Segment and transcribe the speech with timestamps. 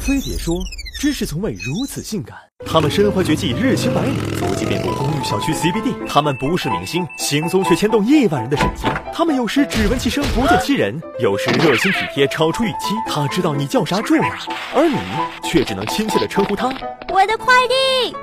[0.00, 0.56] 飞碟说
[0.98, 2.34] ：“知识从未如此性感。”
[2.66, 5.94] 他们身怀绝技，日行百里，足迹遍布公寓、小区、CBD。
[6.08, 8.90] 他们不是明星，行踪却牵动亿万人的神经。
[9.12, 12.94] 他们有时只闻其声不见其人，有时热心体贴超出预期。
[13.06, 14.38] 他知道你叫啥住哪，
[14.74, 14.96] 而你
[15.46, 16.68] 却只能亲切地称呼他
[17.12, 18.16] “我的快递”。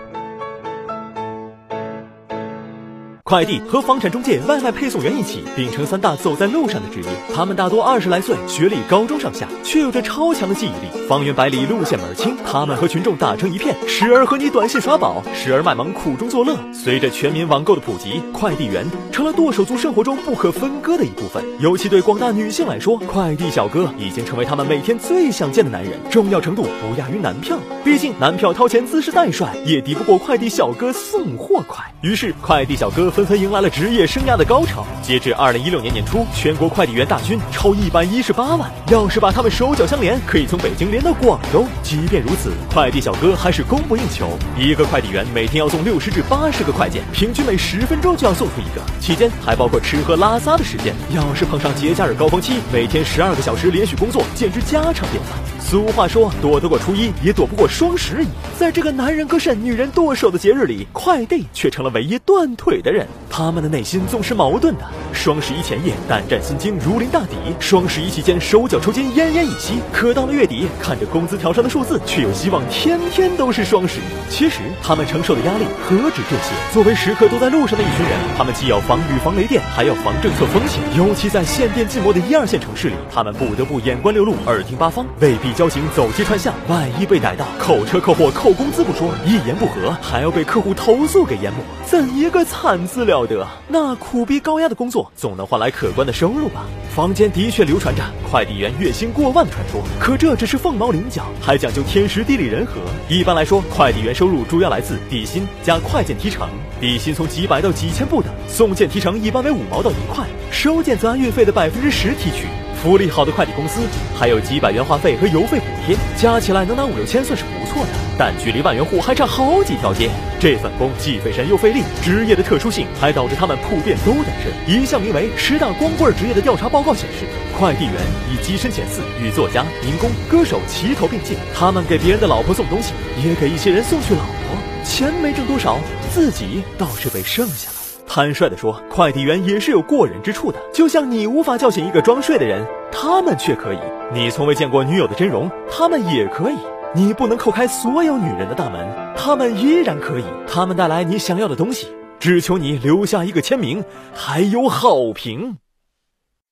[3.28, 7.10] 快递和房产中介、外卖配送员一起，秉承三大走在路上的职业。
[7.36, 12.38] 他们大多二十来岁，学历高中上下，却有着超强的记忆力，方圆百里路线门清。
[12.50, 16.58] 他们和群众打成一片，时而和你短信耍宝，时而卖萌苦中作乐。
[16.72, 21.44] 随着全民网购的普及，快递员成了剁手族生活中不可分割的一部分。
[21.60, 27.60] 尤其对广大女性来说，快递小哥已经成为他们每天最想见的男人，重要程度不亚于男票。
[27.84, 31.84] 毕竟男票掏钱姿势再帅，也敌不过快递小哥送货快。
[32.02, 34.86] 于是，快递小哥纷纷迎来了职业生涯的高潮。
[35.02, 38.70] 截至二零一六年年初，全国快递员大军超一百一十八万。
[38.92, 41.66] 要是把他们手脚相连，可以从北京连到广州。
[41.82, 44.30] 即便如此，快递小哥还是供不应求。
[44.56, 50.94] 一个快递员每天要送六十至八十个快件，平均每十分钟就要送出一个，期间还包括吃喝拉撒的时间。
[51.16, 55.57] 要是碰上节假日高峰期，每天十二个小时连续工作，简直家常便饭。
[55.70, 58.28] 俗话说，躲得过初一，也躲不过双十一。
[58.58, 63.06] 在这个男人割肾、女人剁手的节日里，快递却成了唯一断腿的人。
[63.30, 64.86] 他们的内心总是矛盾的。
[65.12, 69.74] 双十一前夜，胆战心惊，如临大敌；双十一期间，手脚抽筋，奄奄一息。
[69.92, 74.04] 可到了月底，看着工资条上的数字，却又希望天天都是双十一。
[74.30, 76.54] 其实，他们承受的压力何止这些？
[76.72, 80.80] 作为时刻都在路上的一群人，他们既要防雨、防雷电，还要防政策风险。
[80.96, 85.57] 尤其在限电禁摩的一二线城市里，他们不得不眼观六路，耳听八方，未必。
[85.58, 93.44] 交警走街串巷，万一被逮到，扣车扣货扣工资不说，一言不合还要被客户投诉给淹没，怎一个惨字了得！
[93.68, 96.66] 那苦逼高压的工作，总能换来可观的收入吧？
[96.96, 102.74] 坊间的确流传着快递员月薪过万的传说，可这只是凤毛麟角，还讲究天时地利人和。
[103.10, 106.48] 一般来说，快递员收入主要来自底薪加快件提成，
[106.80, 112.46] 底薪从几百到几千不等，送件提成一般为五毛到一块，收件则按运费的百分之十提取。
[112.82, 113.82] 福利好的快递公司
[114.16, 120.10] 还有几百元话费和邮费补贴，加起来能拿五六千算是不错的，但距离万元户还差好几条街。
[120.40, 124.54] 这份工既费神又费力，职业的特殊性还导致他们普遍都单身。
[124.68, 127.26] 一项名为“十大光棍职业”的调查报告显示，
[127.58, 127.94] 快递员
[128.32, 131.36] 以跻身前四，与作家、民工、歌手齐头并进。
[131.56, 132.94] 他们给别人的老婆送东西，
[133.24, 135.80] 也给一些人送去老婆，钱没挣多少，
[136.14, 137.77] 自己倒是被剩下了。
[138.08, 140.58] 坦率地说，快递员也是有过人之处的。
[140.74, 143.78] 就像你无法叫醒一个装睡的人，他们却可以；
[144.12, 146.56] 你从未见过女友的真容，他们也可以；
[146.96, 150.24] 你不能叩开所有女人的大门，他们依然可以。
[150.48, 153.84] 他们带来你想要的东西，只求你留下一个签名，
[154.16, 155.58] 还有好评。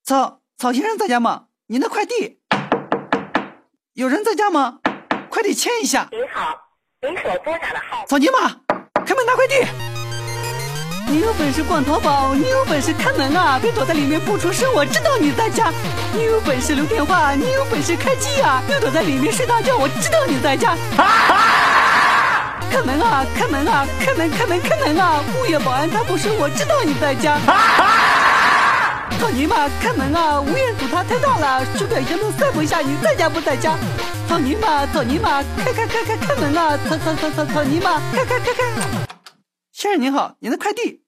[0.04, 1.46] 曹曹先生在家吗？
[1.68, 2.40] 您的快递。
[3.94, 4.80] 有人在家吗？
[5.30, 6.10] 快递签一下。
[6.12, 6.54] 您好，
[7.02, 8.06] 您所拨打的号。
[8.08, 8.50] 曹尼玛，
[9.06, 9.95] 开门拿快递。
[11.08, 13.60] 你有本事逛淘宝，你有本事开门啊！
[13.62, 15.72] 别躲在里面不出声，我知道你在家。
[16.12, 18.62] 你有本事留电话，你有本事开机啊！
[18.68, 20.76] 别躲在里面睡大觉，我知道你在家。
[22.72, 23.24] 开门啊！
[23.36, 23.88] 开门啊！
[24.00, 25.22] 开门开门开门啊！
[25.40, 27.38] 物业保安他不是，我知道你在家。
[29.20, 29.70] 操你妈！
[29.82, 30.42] 开门啊！
[30.42, 33.76] 物业堵他太大了，鼠标移动塞不下，你在家不在家？
[34.28, 34.88] 操你妈！
[34.88, 35.44] 操你妈！
[35.64, 36.78] 开开开开开门啊！
[36.90, 38.02] 操操操操操你妈！
[38.12, 39.15] 开开开开。
[39.76, 41.05] 先生您好，您的快递。